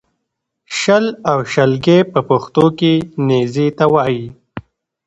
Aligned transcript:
شل 0.79 1.05
او 1.31 1.37
شلګی 1.51 1.99
په 2.11 2.19
پښتو 2.29 2.65
کې 2.79 2.93
نېزې 3.27 3.67
ته 3.77 3.85
وایې 3.93 4.25